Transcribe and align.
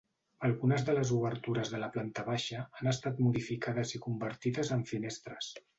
Algunes 0.47 0.85
de 0.87 0.95
les 0.99 1.11
obertures 1.17 1.73
de 1.75 1.81
la 1.85 1.91
planta 1.97 2.25
baixa 2.31 2.65
han 2.81 2.91
estat 2.95 3.23
modificades 3.27 3.97
i 3.99 4.05
convertides 4.09 4.77
en 4.81 4.87
finestres. 4.95 5.59